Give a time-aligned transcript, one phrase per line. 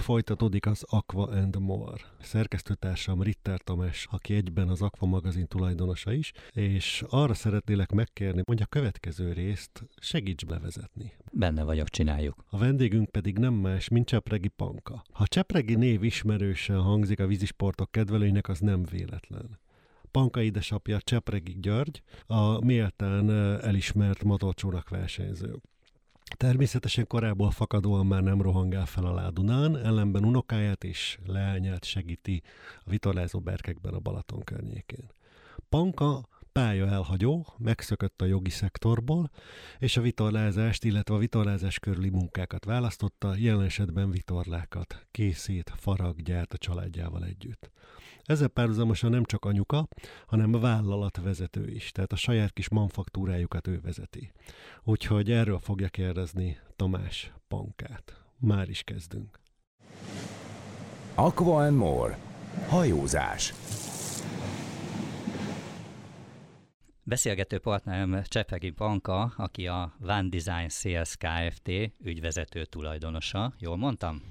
[0.00, 2.00] folytatódik az Aqua and More.
[2.20, 8.62] Szerkesztőtársam Ritter Tamás, aki egyben az Aqua magazin tulajdonosa is, és arra szeretnélek megkérni, hogy
[8.62, 11.12] a következő részt segíts bevezetni.
[11.32, 12.44] Benne vagyok, csináljuk.
[12.50, 15.02] A vendégünk pedig nem más, mint Csepregi Panka.
[15.12, 19.58] Ha Csepregi név ismerősen hangzik a vízisportok kedvelőinek, az nem véletlen.
[20.10, 23.30] Panka édesapja Csepregi György, a méltán
[23.60, 25.60] elismert motorcsónak versenyző.
[26.36, 32.42] Természetesen korából fakadóan már nem rohangál fel a ládunán, ellenben unokáját és leányát segíti
[32.84, 35.10] a vitorlázó berkekben a Balaton környékén.
[35.68, 36.28] Panka
[36.60, 39.30] pálya elhagyó, megszökött a jogi szektorból,
[39.78, 46.52] és a vitorlázást, illetve a vitorlázás körüli munkákat választotta, jelen esetben vitorlákat, készít, farag, gyárt
[46.52, 47.70] a családjával együtt.
[48.24, 49.88] Ezzel párhuzamosan nem csak anyuka,
[50.26, 54.32] hanem a vállalatvezető is, tehát a saját kis manfaktúrájukat ő vezeti.
[54.84, 58.22] Úgyhogy erről fogja kérdezni Tamás Pankát.
[58.38, 59.40] Már is kezdünk.
[61.14, 62.18] Aqua and More.
[62.68, 63.54] Hajózás.
[67.10, 71.70] Beszélgető partnerem Csepegi Panka, aki a Van Design Sales Kft.
[72.02, 73.54] ügyvezető tulajdonosa.
[73.58, 74.22] Jól mondtam?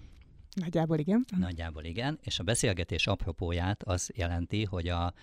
[0.53, 1.25] Nagyjából igen.
[1.37, 5.13] Nagyjából igen, és a beszélgetés apropóját az jelenti, hogy a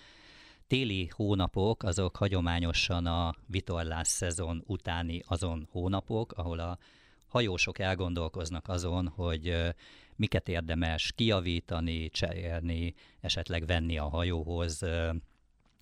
[0.66, 6.78] téli hónapok azok hagyományosan a vitorlás szezon utáni azon hónapok, ahol a
[7.26, 9.74] hajósok elgondolkoznak azon, hogy
[10.16, 14.82] miket érdemes kiavítani, cserélni, esetleg venni a hajóhoz,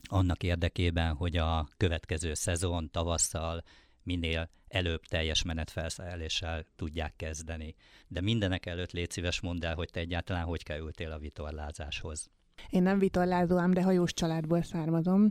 [0.09, 3.63] annak érdekében, hogy a következő szezon tavasszal
[4.03, 7.75] minél előbb teljes menetfelszereléssel tudják kezdeni.
[8.09, 12.31] De mindenek előtt légy szíves mondd el, hogy te egyáltalán hogy kerültél a vitorlázáshoz.
[12.69, 15.31] Én nem vitorlázó, ám de hajós családból származom.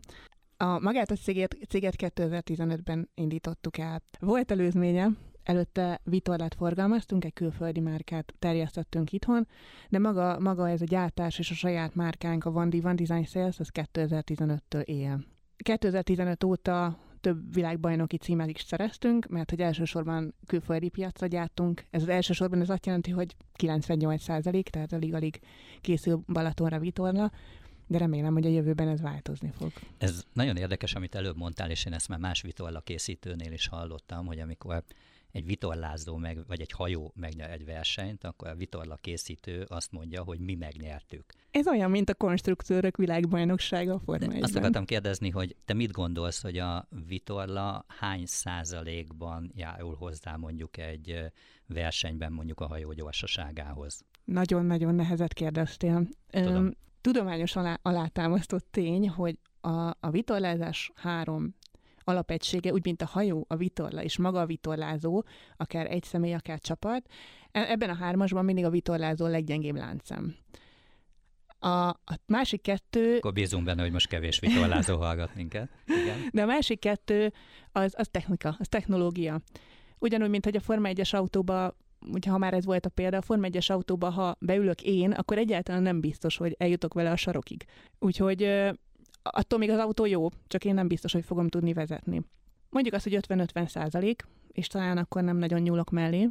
[0.57, 4.01] A magát a céget, céget 2015-ben indítottuk el.
[4.19, 5.07] Volt előzménye,
[5.43, 9.47] előtte vitorlát forgalmaztunk, egy külföldi márkát terjesztettünk itthon,
[9.89, 13.59] de maga, maga ez a gyártás és a saját márkánk, a Van, Van Design Sales,
[13.59, 15.25] az 2015-től él.
[15.57, 21.85] 2015 óta több világbajnoki címet is szereztünk, mert hogy elsősorban külföldi piacra gyártunk.
[21.89, 25.39] Ez az elsősorban ez azt jelenti, hogy 98 százalék, tehát alig-alig
[25.81, 27.31] készül Balatonra vitorla,
[27.87, 29.71] de remélem, hogy a jövőben ez változni fog.
[29.97, 34.25] Ez nagyon érdekes, amit előbb mondtál, és én ezt már más vitorla készítőnél is hallottam,
[34.25, 34.83] hogy amikor
[35.33, 40.23] egy vitorlázó meg, vagy egy hajó megnyer egy versenyt, akkor a vitorla készítő azt mondja,
[40.23, 41.25] hogy mi megnyertük.
[41.51, 46.41] Ez olyan, mint a konstruktőrök világbajnoksága a Forma Azt akartam kérdezni, hogy te mit gondolsz,
[46.41, 51.31] hogy a vitorla hány százalékban járul hozzá mondjuk egy
[51.67, 54.05] versenyben mondjuk a hajó gyorsaságához?
[54.23, 56.07] Nagyon-nagyon nehezet kérdeztél.
[56.27, 56.71] Tudom.
[57.01, 61.55] Tudományos alá, alátámasztott tény, hogy a, a vitorlázás három
[62.03, 65.23] alapegysége, úgy, mint a hajó, a vitorla és maga a vitorlázó,
[65.57, 67.05] akár egy személy, akár csapat.
[67.51, 70.35] E, ebben a hármasban mindig a vitorlázó leggyengébb láncem.
[71.59, 73.17] A, a másik kettő...
[73.17, 75.69] Akkor bízunk benne, hogy most kevés vitorlázó hallgat minket.
[75.85, 76.17] Igen.
[76.31, 77.33] De a másik kettő
[77.71, 79.41] az, az technika, az technológia.
[79.99, 81.75] Ugyanúgy, mint hogy a Forma 1-es autóba
[82.11, 85.37] ugye ha már ez volt a példa, a Forma 1-es autóba, ha beülök én, akkor
[85.37, 87.65] egyáltalán nem biztos, hogy eljutok vele a sarokig.
[87.99, 88.43] Úgyhogy
[89.23, 92.21] attól még az autó jó, csak én nem biztos, hogy fogom tudni vezetni.
[92.69, 96.29] Mondjuk azt, hogy 50-50 százalék, és talán akkor nem nagyon nyúlok mellé,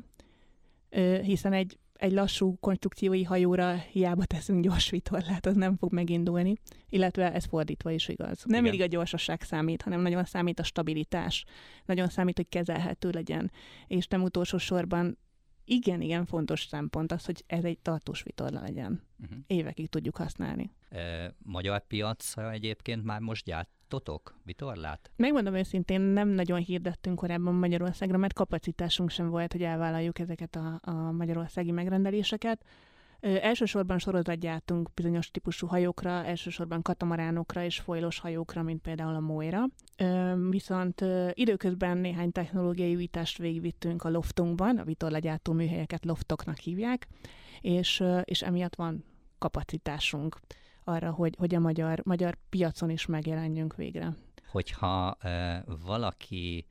[1.23, 6.55] hiszen egy, egy lassú konstrukciói hajóra hiába teszünk gyors vitorlát, az nem fog megindulni,
[6.89, 8.43] illetve ez fordítva is igaz.
[8.45, 11.45] Nem mindig a gyorsaság számít, hanem nagyon számít a stabilitás,
[11.85, 13.51] nagyon számít, hogy kezelhető legyen,
[13.87, 15.19] és nem utolsó sorban
[15.65, 19.03] igen, igen fontos szempont az, hogy ez egy tartós vitorla legyen.
[19.23, 19.39] Uh-huh.
[19.47, 20.71] Évekig tudjuk használni.
[20.89, 25.11] E, magyar piacra egyébként már most gyártotok vitorlát?
[25.17, 30.81] Megmondom őszintén, nem nagyon hirdettünk korábban Magyarországra, mert kapacitásunk sem volt, hogy elvállaljuk ezeket a,
[30.83, 32.65] a magyarországi megrendeléseket.
[33.21, 39.65] Elsősorban sorozat gyártunk bizonyos típusú hajókra, elsősorban katamaránokra és folylos hajókra, mint például a Moira.
[40.51, 47.07] Viszont időközben néhány technológiai újítást végigvittünk a loftunkban, a vitorlagyártó műhelyeket loftoknak hívják,
[47.61, 49.05] és, és emiatt van
[49.39, 50.41] kapacitásunk
[50.85, 54.17] arra, hogy, hogy a magyar, magyar piacon is megjelenjünk végre.
[54.51, 56.67] Hogyha e, valaki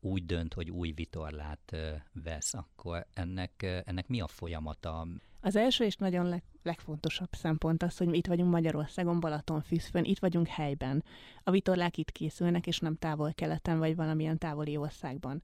[0.00, 1.76] úgy dönt, hogy új vitorlát
[2.24, 5.06] vesz, akkor ennek, ennek mi a folyamata?
[5.44, 10.18] Az első és nagyon leg, legfontosabb szempont az, hogy mi itt vagyunk Magyarországon, Balatonfüszfön, itt
[10.18, 11.04] vagyunk helyben.
[11.42, 15.42] A vitorlák itt készülnek, és nem távol-keleten, vagy valamilyen távoli országban.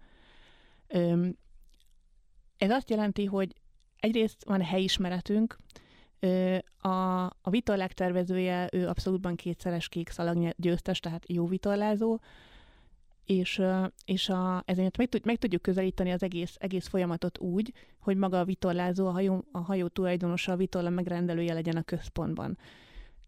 [0.87, 1.37] Öm,
[2.56, 3.55] ez azt jelenti, hogy
[3.97, 5.56] egyrészt van helyismeretünk,
[6.79, 12.20] a, a vitorlák tervezője, ő abszolútban kétszeres kék szalag győztes, tehát jó vitorlázó,
[13.25, 13.62] és,
[14.05, 18.38] és a, ezért meg, tud, meg tudjuk közelíteni az egész, egész folyamatot úgy, hogy maga
[18.38, 22.58] a vitorlázó, a hajó, a hajó tulajdonosa, a vitorla megrendelője legyen a központban.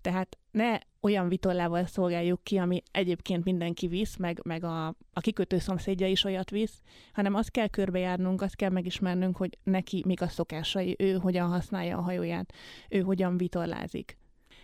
[0.00, 5.58] Tehát ne olyan vitorlával szolgáljuk ki, ami egyébként mindenki visz, meg, meg a, a kikötő
[5.58, 6.80] szomszédja is olyat visz,
[7.12, 11.98] hanem azt kell körbejárnunk, azt kell megismernünk, hogy neki mik a szokásai, ő hogyan használja
[11.98, 12.52] a hajóját,
[12.88, 14.16] ő hogyan vitorlázik.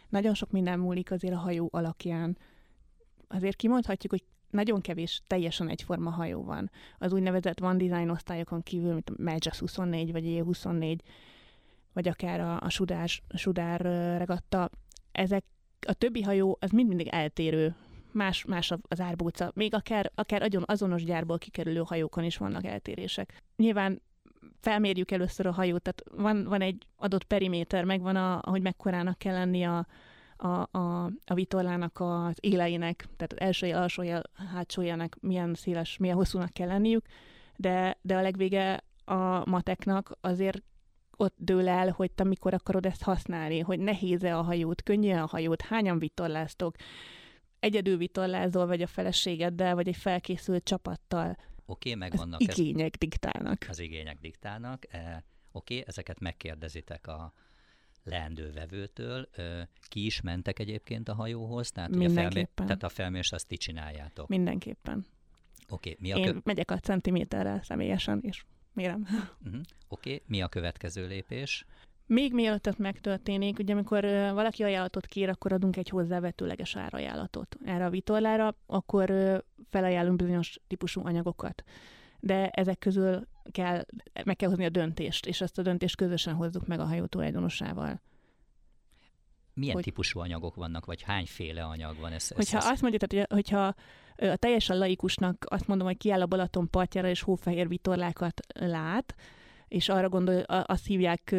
[0.08, 2.38] Nagyon sok minden múlik azért a hajó alakján.
[3.28, 6.70] Azért kimondhatjuk, hogy nagyon kevés teljesen egyforma hajó van.
[6.98, 10.98] Az úgynevezett Van Design osztályokon kívül, mint a Majas 24 vagy E24,
[11.92, 13.80] vagy akár a, a Sudár, Sudár
[14.18, 14.70] regatta,
[15.12, 15.44] ezek
[15.86, 17.74] a többi hajó az mind mindig eltérő,
[18.12, 19.50] más, más az árbóca.
[19.54, 23.42] Még akár, akár azonos gyárból kikerülő hajókon is vannak eltérések.
[23.56, 24.02] Nyilván
[24.60, 29.34] felmérjük először a hajót, tehát van, van egy adott periméter, megvan, a, hogy mekkorának kell
[29.34, 29.86] lenni a,
[30.38, 35.54] a, a, a vitorlának az éleinek, tehát az első él, alsó él, hátsó élnek milyen
[35.54, 37.06] széles, milyen hosszúnak kell lenniük,
[37.56, 40.62] de, de a legvége a mateknak azért
[41.16, 45.26] ott dől el, hogy te mikor akarod ezt használni, hogy nehéz-e a hajót, könnyű a
[45.26, 46.76] hajót, hányan vitorláztok,
[47.60, 51.36] egyedül vitorlázol, vagy a feleségeddel, vagy egy felkészült csapattal.
[51.66, 52.40] Oké, okay, megvannak.
[52.40, 53.66] Az igények ez, diktálnak.
[53.68, 54.94] Az igények diktálnak.
[54.94, 57.32] E, Oké, okay, ezeket megkérdezitek a
[58.08, 59.28] leendő vevőtől.
[59.88, 61.70] Ki is mentek egyébként a hajóhoz?
[61.70, 62.26] Tehát, Mindenképpen.
[62.26, 64.28] A felmé- tehát a felmérés azt ti csináljátok.
[64.28, 65.06] Mindenképpen.
[65.68, 69.00] Oké, okay, mi a Én kö- megyek a centiméterrel személyesen, és mérem.
[69.00, 69.20] Uh-huh.
[69.88, 70.22] Oké, okay.
[70.26, 71.64] mi a következő lépés?
[72.06, 77.84] Még mielőtt ez megtörténik, ugye amikor valaki ajánlatot kér, akkor adunk egy hozzávetőleges árajánlatot erre
[77.84, 79.12] a vitorlára, akkor
[79.70, 81.64] felajánlunk bizonyos típusú anyagokat.
[82.20, 83.84] De ezek közül kell,
[84.24, 88.00] meg kell hozni a döntést, és ezt a döntést közösen hozzuk meg a hajó tulajdonosával.
[89.54, 92.12] Milyen hogy, típusú anyagok vannak, vagy hányféle anyag van?
[92.12, 93.74] Ez, hogyha ez, azt mondja, tehát, hogyha
[94.16, 99.14] a teljesen laikusnak azt mondom, hogy kiáll a Balaton partjára és hófehér vitorlákat lát,
[99.68, 101.34] és arra gondol, azt hívják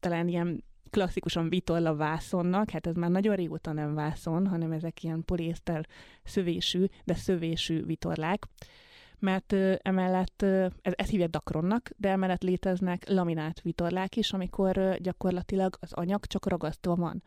[0.00, 5.24] talán ilyen klasszikusan vitorla vászonnak, hát ez már nagyon régóta nem vászon, hanem ezek ilyen
[5.24, 5.86] poliészter
[6.24, 8.46] szövésű, de szövésű vitorlák,
[9.22, 9.52] mert
[9.82, 16.26] emellett, ez, ezt hívják dakronnak, de emellett léteznek laminát vitorlák is, amikor gyakorlatilag az anyag
[16.26, 17.22] csak ragasztva van.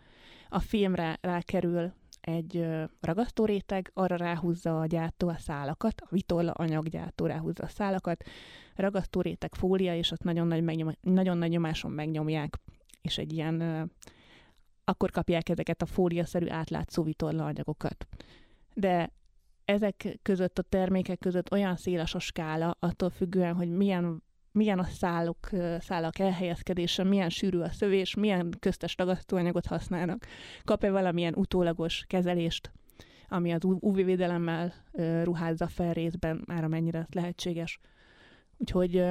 [0.50, 2.66] A filmre rákerül egy
[3.02, 8.24] ragasztóréteg, arra ráhúzza a gyártó a szálakat, a vitorla anyaggyártó ráhúzza a szálakat,
[8.76, 12.60] ragasztóréteg fólia, és ott nagyon nagy, megnyom, nagyon nagy nyomáson megnyomják,
[13.02, 13.90] és egy ilyen,
[14.84, 18.08] akkor kapják ezeket a fóliaszerű átlátszó vitorla anyagokat.
[18.74, 19.12] De
[19.66, 24.24] ezek között, a termékek között olyan széles a skála, attól függően, hogy milyen
[24.56, 30.26] milyen a szálok, szálak elhelyezkedése, milyen sűrű a szövés, milyen köztes ragasztóanyagot használnak,
[30.64, 32.72] kap-e valamilyen utólagos kezelést,
[33.30, 34.74] ami az UV-védelemmel
[35.24, 37.80] ruházza fel részben, már amennyire lehetséges.
[38.58, 39.04] Úgyhogy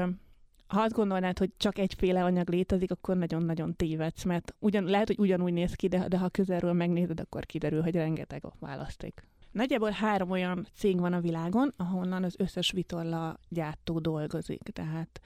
[0.67, 5.19] ha azt gondolnád, hogy csak egyféle anyag létezik, akkor nagyon-nagyon tévedsz, mert ugyan, lehet, hogy
[5.19, 9.29] ugyanúgy néz ki, de, de ha közelről megnézed, akkor kiderül, hogy rengeteg a választék.
[9.55, 15.21] Nagyjából három olyan cég van a világon, ahonnan az összes vitorla gyártó dolgozik, tehát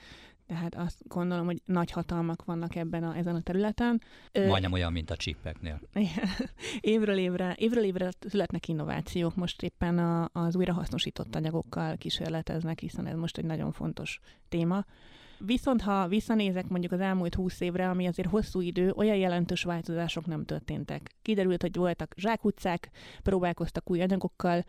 [0.46, 4.02] tehát azt gondolom, hogy nagy hatalmak vannak ebben a, ezen a területen.
[4.32, 5.80] Majdnem olyan, mint a csippeknél.
[6.80, 13.16] évről évre, évről évre születnek innovációk, most éppen a, az újrahasznosított anyagokkal kísérleteznek, hiszen ez
[13.16, 14.84] most egy nagyon fontos téma.
[15.38, 20.26] Viszont ha visszanézek mondjuk az elmúlt húsz évre, ami azért hosszú idő, olyan jelentős változások
[20.26, 21.10] nem történtek.
[21.22, 22.90] Kiderült, hogy voltak zsákutcák,
[23.22, 24.64] próbálkoztak új anyagokkal,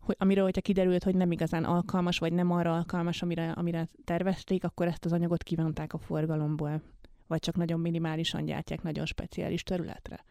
[0.00, 4.64] hogy, amiről, hogyha kiderült, hogy nem igazán alkalmas, vagy nem arra alkalmas, amire, amire tervezték,
[4.64, 6.82] akkor ezt az anyagot kívánták a forgalomból.
[7.26, 10.24] Vagy csak nagyon minimálisan gyártják nagyon speciális területre.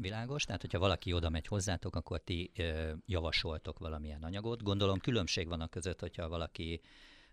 [0.00, 4.62] Világos, tehát hogyha valaki oda megy hozzátok, akkor ti ö, javasoltok valamilyen anyagot.
[4.62, 6.80] Gondolom különbség van a között, hogyha valaki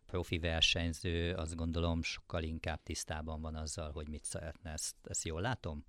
[0.05, 4.71] profi versenyző, azt gondolom sokkal inkább tisztában van azzal, hogy mit szeretne.
[4.71, 5.85] Ezt, ezt jól látom?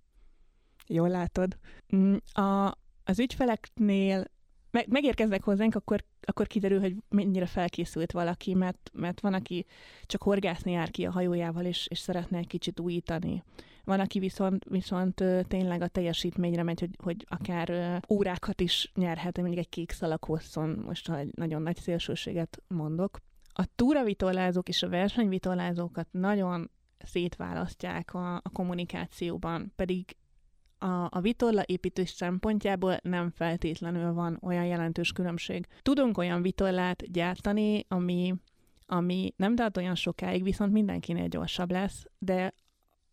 [0.87, 1.59] Jól látod.
[1.97, 4.25] Mm, a, az ügyfeleknél
[4.71, 9.67] meg, megérkeznek hozzánk, akkor, akkor kiderül, hogy mennyire felkészült valaki, mert, mert van, aki
[10.03, 13.43] csak horgászni jár ki a hajójával, és, és szeretne egy kicsit újítani.
[13.85, 19.59] Van, aki viszont, viszont tényleg a teljesítményre megy, hogy, hogy akár órákat is nyerhet, mondjuk
[19.59, 23.19] egy kék szalag hosszon, most ha egy nagyon nagy szélsőséget mondok
[23.59, 30.17] a túravitorlázók és a versenyvitorlázókat nagyon szétválasztják a, a kommunikációban, pedig
[30.79, 35.67] a, a vitorla építés szempontjából nem feltétlenül van olyan jelentős különbség.
[35.83, 38.35] Tudunk olyan vitorlát gyártani, ami,
[38.87, 42.55] ami nem tart olyan sokáig, viszont mindenkinél gyorsabb lesz, de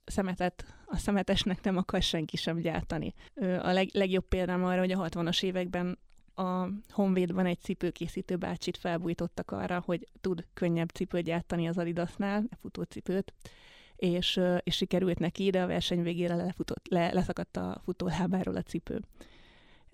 [0.06, 3.14] szemetet, a szemetesnek nem akar senki sem gyártani.
[3.40, 5.98] A leg, legjobb példám arra, hogy a 60-as években
[6.36, 12.56] a Honvédban egy cipőkészítő bácsit felbújtottak arra, hogy tud könnyebb cipőt gyártani az Adidasnál, a
[12.56, 13.34] futócipőt,
[13.96, 19.02] és, és sikerült neki, de a verseny végére lefutott, le, leszakadt a futólábáról a cipő.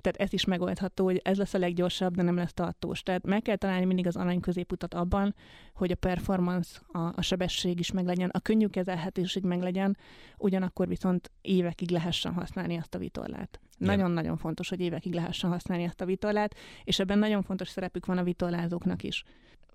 [0.01, 3.03] Tehát ez is megoldható, hogy ez lesz a leggyorsabb, de nem lesz tartós.
[3.03, 5.35] Tehát meg kell találni mindig az arany középutat abban,
[5.73, 9.97] hogy a performance, a, a sebesség is meglegyen, a könnyű kezelhetőség meglegyen,
[10.37, 13.59] ugyanakkor viszont évekig lehessen használni azt a vitorlát.
[13.79, 18.17] Nagyon-nagyon fontos, hogy évekig lehessen használni azt a vitorlát, és ebben nagyon fontos szerepük van
[18.17, 19.23] a vitorlázóknak is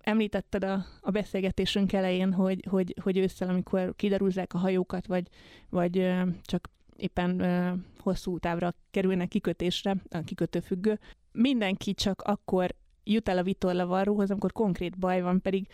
[0.04, 5.28] említetted a, a beszélgetésünk elején, hogy, hogy, hogy ősszel, amikor kiderúzzák a hajókat, vagy,
[5.70, 7.42] vagy csak éppen
[7.99, 10.99] hosszú távra kerülnek kikötésre, a kikötőfüggő.
[11.32, 15.68] Mindenki csak akkor jut el a vitorlavarróhoz, amikor konkrét baj van, pedig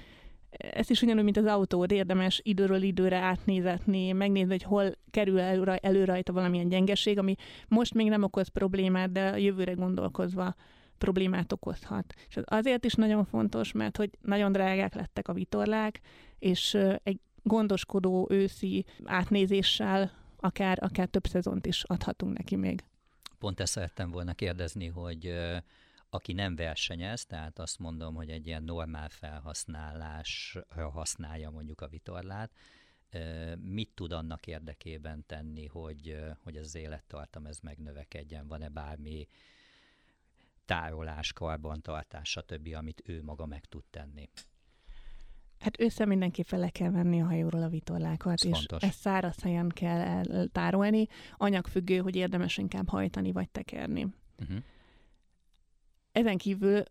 [0.61, 5.79] ez is ugyanúgy, mint az autód, érdemes időről időre átnézetni, megnézni, hogy hol kerül elő,
[5.81, 7.35] elő rajta valamilyen gyengeség, ami
[7.69, 10.55] most még nem okoz problémát, de a jövőre gondolkozva
[10.99, 12.15] problémát okozhat.
[12.29, 16.01] És azért is nagyon fontos, mert hogy nagyon drágák lettek a vitorlák,
[16.39, 22.85] és egy gondoskodó őszi átnézéssel akár, akár több szezont is adhatunk neki még.
[23.39, 25.33] Pont ezt szerettem volna kérdezni, hogy
[26.11, 32.53] aki nem versenyez, tehát azt mondom, hogy egy ilyen normál felhasználásra használja mondjuk a vitorlát,
[33.57, 38.47] mit tud annak érdekében tenni, hogy, hogy az élettartam ez megnövekedjen?
[38.47, 39.29] Van-e bármi
[40.65, 44.29] tárolás, karbantartás, stb., amit ő maga meg tud tenni?
[45.59, 48.83] Hát össze mindenképpen le kell venni a hajóról a vitorlákat, Ez és fontos.
[48.83, 51.07] ezt száraz helyen kell tárolni.
[51.37, 54.07] Anyagfüggő, hogy érdemes inkább hajtani vagy tekerni.
[54.39, 54.59] Uh-huh.
[56.13, 56.83] Ezen kívül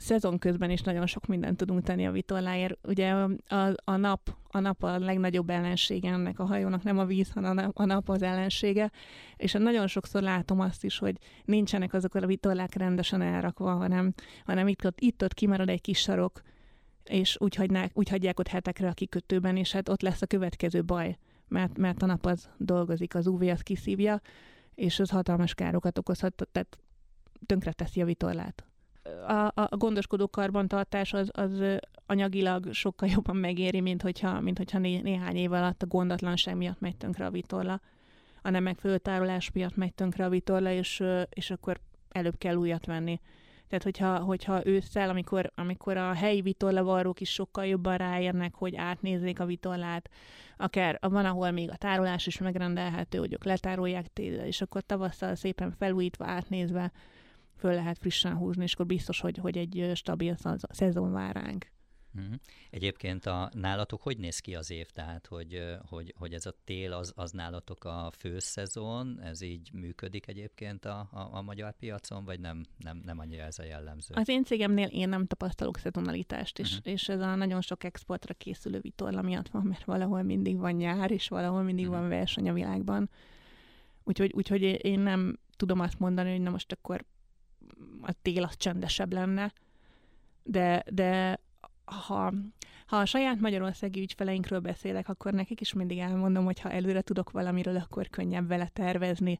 [0.00, 2.78] szezon közben is nagyon sok mindent tudunk tenni a vitorláért.
[2.86, 7.30] Ugye a, a, nap, a nap a legnagyobb ellensége ennek a hajónak, nem a víz,
[7.30, 8.90] hanem a nap az ellensége.
[9.36, 14.68] És nagyon sokszor látom azt is, hogy nincsenek azok a vitorlák rendesen elrakva, hanem, hanem
[14.68, 16.42] itt-ott, itt-ott kimarad egy kis sarok,
[17.04, 20.84] és úgy, hagynák, úgy hagyják ott hetekre a kikötőben, és hát ott lesz a következő
[20.84, 21.16] baj,
[21.48, 24.20] mert, mert a nap az dolgozik, az UV az kiszívja,
[24.74, 26.78] és az hatalmas károkat okozhat, tehát
[27.46, 28.64] tönkre teszi a vitorlát.
[29.26, 31.62] A, a gondoskodó karbantartás az, az
[32.06, 36.80] anyagilag sokkal jobban megéri, mint hogyha, mint hogyha né, néhány év alatt a gondatlanság miatt
[36.80, 37.80] megy tönkre a vitorla,
[38.42, 42.86] a nem megfelelő tárolás miatt megy tönkre a vitorla, és, és akkor előbb kell újat
[42.86, 43.20] venni.
[43.68, 49.40] Tehát, hogyha, hogyha ősszel, amikor, amikor a helyi vitorlavarrók is sokkal jobban ráérnek, hogy átnézzék
[49.40, 50.10] a vitorlát,
[50.56, 55.34] akár van, ahol még a tárolás is megrendelhető, hogy ők letárolják tényleg, és akkor tavasszal
[55.34, 56.92] szépen felújítva, átnézve
[57.60, 60.36] föl lehet frissen húzni, és akkor biztos, hogy, hogy egy stabil
[60.70, 61.66] szezon vár ránk.
[62.14, 62.34] Uh-huh.
[62.70, 64.90] Egyébként a nálatok hogy néz ki az év?
[64.90, 70.26] Tehát, hogy, hogy, hogy ez a tél az, az nálatok a főszezon, ez így működik
[70.26, 74.14] egyébként a, a, a magyar piacon, vagy nem, nem, nem annyira ez a jellemző?
[74.14, 76.92] Az én cégemnél én nem tapasztalok szezonalitást, és, uh-huh.
[76.92, 81.10] és ez a nagyon sok exportra készülő vitorla miatt van, mert valahol mindig van nyár,
[81.10, 82.00] és valahol mindig uh-huh.
[82.00, 83.10] van verseny a világban.
[84.04, 87.04] Úgyhogy, úgyhogy én nem tudom azt mondani, hogy na most akkor
[88.02, 89.52] a tél az csendesebb lenne,
[90.42, 91.40] de, de
[91.84, 92.32] ha,
[92.86, 97.30] ha a saját magyarországi ügyfeleinkről beszélek, akkor nekik is mindig elmondom, hogy ha előre tudok
[97.30, 99.38] valamiről, akkor könnyebb vele tervezni.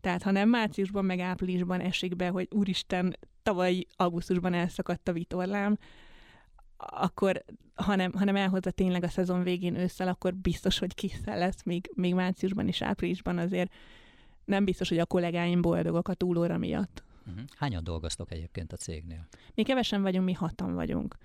[0.00, 5.78] Tehát ha nem márciusban, meg áprilisban esik be, hogy úristen, tavaly augusztusban elszakadt a vitorlám,
[6.76, 7.44] akkor,
[7.74, 12.14] hanem, hanem elhozza tényleg a szezon végén ősszel, akkor biztos, hogy készen lesz, még, még
[12.14, 13.72] márciusban és áprilisban azért
[14.44, 17.04] nem biztos, hogy a kollégáim boldogok a túlóra miatt.
[17.26, 17.44] Uh-huh.
[17.56, 19.28] Hányan dolgoztok egyébként a cégnél?
[19.54, 21.16] Mi kevesen vagyunk, mi hatan vagyunk.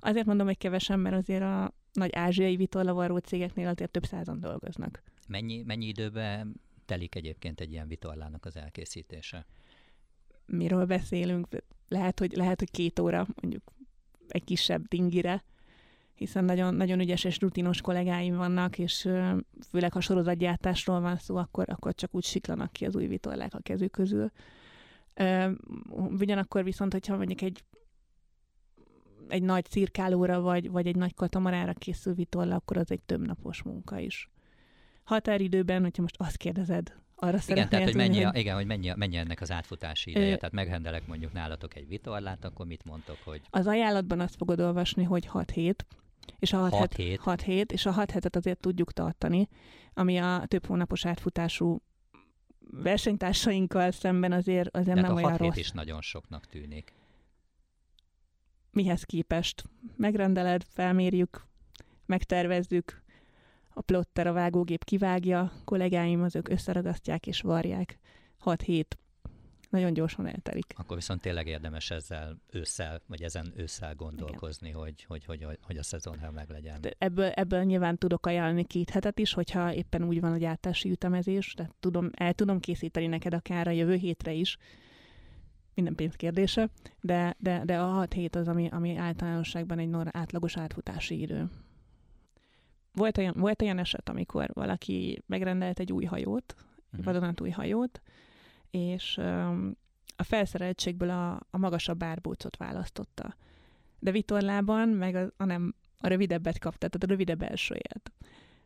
[0.00, 5.02] Azért mondom, hogy kevesen, mert azért a nagy ázsiai vitorlavarró cégeknél azért több százan dolgoznak.
[5.28, 9.46] Mennyi, mennyi időben telik egyébként egy ilyen vitorlának az elkészítése?
[10.46, 11.48] Miről beszélünk?
[11.88, 13.72] Lehet, hogy, lehet, hogy két óra mondjuk
[14.28, 15.44] egy kisebb dingire,
[16.14, 19.08] hiszen nagyon, nagyon ügyes és rutinos kollégáim vannak, és
[19.68, 23.58] főleg ha sorozatgyártásról van szó, akkor, akkor csak úgy siklanak ki az új vitorlák a
[23.58, 24.30] kezük közül.
[25.90, 27.64] Ugyanakkor viszont, hogyha mondjuk egy
[29.28, 33.62] egy nagy cirkálóra vagy, vagy egy nagy katamarára készül vitorla, akkor az egy több napos
[33.62, 34.30] munka is.
[35.04, 38.36] Határidőben, hogyha most azt kérdezed, arra igen, tehát, hogy mennyi, hogy...
[38.36, 40.32] igen, hogy mennyi, mennyi ennek az átfutási ideje.
[40.32, 40.36] Ö...
[40.36, 43.40] Tehát megrendelek mondjuk nálatok egy vitorlát, akkor mit mondtok, hogy...
[43.50, 45.86] Az ajánlatban azt fogod olvasni, hogy 6 hét,
[46.38, 47.20] és a 6, 6 hét.
[47.20, 49.48] 6 hét, és a 6 hetet azért tudjuk tartani,
[49.94, 51.82] ami a több hónapos átfutású
[52.70, 55.56] versenytársainkkal szemben azért, Tehát nem olyan 6 rossz.
[55.56, 56.92] is nagyon soknak tűnik
[58.72, 59.64] mihez képest.
[59.96, 61.46] Megrendeled, felmérjük,
[62.06, 63.02] megtervezzük,
[63.74, 67.98] a plotter, a vágógép kivágja, kollégáim azok összeragasztják és varják.
[68.38, 68.98] 6 hét
[69.72, 70.72] nagyon gyorsan eltelik.
[70.76, 75.76] Akkor viszont tényleg érdemes ezzel ősszel, vagy ezen ősszel gondolkozni, hogy, hogy, hogy, hogy, hogy
[75.76, 76.80] a szezonra meg legyen.
[76.98, 81.54] Ebből, ebből nyilván tudok ajánlani két hetet is, hogyha éppen úgy van a gyártási ütemezés,
[81.54, 84.58] tehát tudom, el tudom készíteni neked akár a jövő hétre is,
[85.74, 90.08] minden pénz kérdése, de, de, de a hat hét az, ami, ami általánosságban egy nor
[90.10, 91.50] átlagos átfutási idő.
[92.92, 96.54] Volt olyan, volt olyan eset, amikor valaki megrendelt egy új hajót,
[96.90, 97.04] uh-huh.
[97.04, 98.00] vadonatúj hajót,
[98.72, 99.18] és
[100.16, 103.36] a felszereltségből a, a magasabb árbócot választotta.
[103.98, 108.12] De vitorlában meg a, a nem a rövidebbet kapta, tehát a rövidebb elsőjét.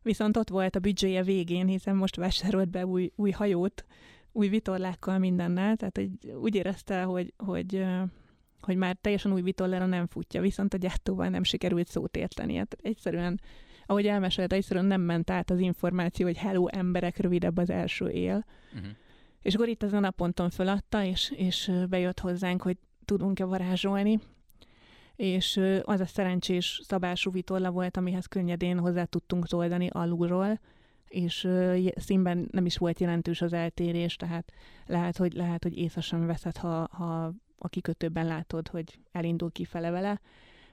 [0.03, 3.85] Viszont ott volt a büdzséje végén, hiszen most vásárolt be új, új hajót,
[4.33, 7.85] új vitorlákkal mindennel, tehát egy, úgy érezte, hogy, hogy,
[8.61, 12.55] hogy már teljesen új vitorlára nem futja, viszont a gyártóval nem sikerült szót érteni.
[12.57, 13.41] Hát egyszerűen,
[13.87, 18.45] ahogy elmesélte, egyszerűen nem ment át az információ, hogy hello, emberek, rövidebb az első él.
[18.75, 18.91] Uh-huh.
[19.47, 24.19] És akkor itt ezen a ponton föladta, és, és bejött hozzánk, hogy tudunk-e varázsolni,
[25.17, 30.61] és az a szerencsés szabású vitorla volt, amihez könnyedén hozzá tudtunk toldani alulról,
[31.09, 31.49] és
[31.95, 34.53] színben nem is volt jelentős az eltérés, tehát
[34.87, 39.91] lehet, hogy, lehet, hogy észre sem veszed, ha, ha a kikötőben látod, hogy elindul kifele
[39.91, 40.21] vele.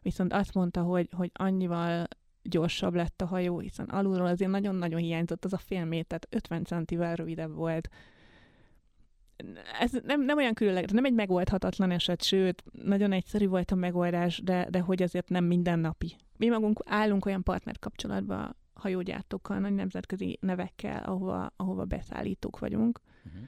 [0.02, 2.08] Viszont azt mondta, hogy, hogy annyival
[2.42, 7.16] gyorsabb lett a hajó, hiszen alulról azért nagyon-nagyon hiányzott az a fél méter, 50 centivel
[7.16, 7.90] rövidebb volt.
[9.80, 14.42] Ez nem, nem olyan különleges, nem egy megoldhatatlan eset, sőt, nagyon egyszerű volt a megoldás,
[14.44, 16.16] de, de hogy azért nem mindennapi.
[16.38, 23.02] Mi magunk állunk olyan partner kapcsolatban hajógyártókkal, nagy nemzetközi nevekkel, ahova, ahova beszállítók vagyunk.
[23.26, 23.42] Uh-huh.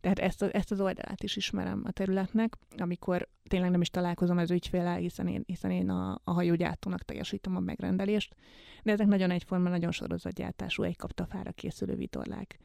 [0.00, 4.38] Tehát ezt, a, ezt az oldalát is ismerem a területnek, amikor tényleg nem is találkozom
[4.38, 8.34] az ügyféle, hiszen én, hiszen én a, a hajógyártónak teljesítem a megrendelést,
[8.82, 12.58] de ezek nagyon egyforma, nagyon sorozatgyártású, egy kaptafára készülő vitorlák.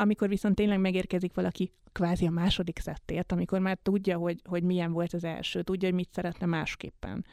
[0.00, 4.92] Amikor viszont tényleg megérkezik valaki kvázi a második szettért, amikor már tudja, hogy, hogy milyen
[4.92, 7.24] volt az első, tudja, hogy mit szeretne másképpen.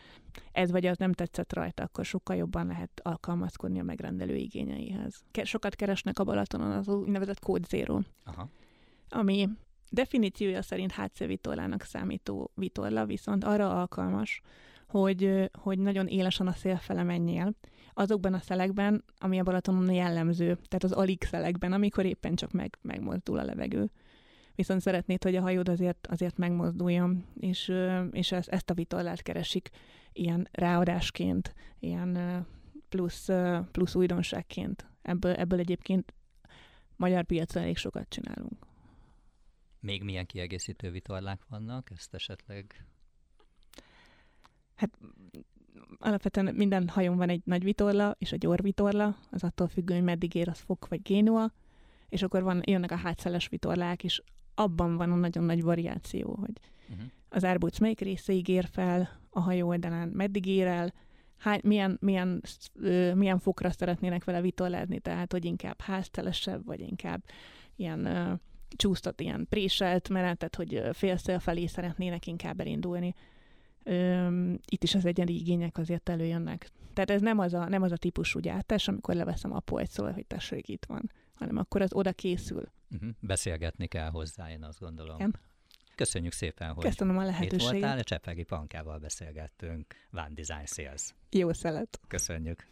[0.51, 5.24] Ez vagy az nem tetszett rajta, akkor sokkal jobban lehet alkalmazkodni a megrendelő igényeihez.
[5.43, 8.50] Sokat keresnek a Balatonon az úgynevezett Code Zero, Aha.
[9.10, 9.50] ami
[9.89, 14.42] definíciója szerint HC vitorlának számító vitorla, viszont arra alkalmas,
[15.00, 17.55] hogy, hogy nagyon élesen a szélfele menjél,
[17.94, 22.77] azokban a szelekben, ami a Balatonon jellemző, tehát az alig szelekben, amikor éppen csak meg,
[22.81, 23.90] megmozdul a levegő.
[24.55, 27.74] Viszont szeretnéd, hogy a hajód azért, azért megmozduljon, és,
[28.12, 29.70] és ezt, ezt a vitorlát keresik
[30.14, 32.46] ilyen ráadásként, ilyen
[32.90, 33.29] plusz,
[33.72, 34.88] plusz újdonságként.
[35.01, 36.14] Ebből, ebből egyébként
[36.96, 38.68] magyar piacra elég sokat csinálunk.
[39.79, 41.92] Még milyen kiegészítő vitorlák vannak?
[41.92, 42.86] Ezt esetleg
[44.75, 44.98] Hát
[46.00, 50.35] alapvetően minden hajón van egy nagy vitorla és egy orvitorla, az attól függő, hogy meddig
[50.35, 51.51] ér az fok vagy génua,
[52.09, 54.22] és akkor van, jönnek a hátszeles vitorlák, és
[54.55, 56.59] abban van a nagyon nagy variáció, hogy
[56.90, 57.05] uh-huh.
[57.29, 60.94] az árbóc melyik részeig ér fel a hajó oldalán, meddig ér el,
[61.38, 62.42] hány, milyen, milyen,
[62.74, 67.24] ö, milyen fokra szeretnének vele vitorlázni, tehát hogy inkább háztelesebb, vagy inkább
[67.75, 68.33] ilyen ö,
[68.75, 73.14] csúsztat, ilyen préselt menetet, hogy félszél felé szeretnének inkább elindulni
[73.85, 76.69] öm, itt is az egyedi igények azért előjönnek.
[76.93, 80.25] Tehát ez nem az a, nem az a típusú gyártás, amikor leveszem a polcról, hogy
[80.25, 82.71] tessék, itt van, hanem akkor az oda készül.
[82.91, 83.09] Uh-huh.
[83.19, 85.15] Beszélgetni kell hozzá, én azt gondolom.
[85.15, 85.35] Igen.
[85.95, 87.61] Köszönjük szépen, hogy Köszönöm a lehetőséget.
[87.61, 91.15] itt voltál, a Csepegi Pankával beszélgettünk, Van Design Sales.
[91.29, 92.00] Jó szelet.
[92.07, 92.67] Köszönjük.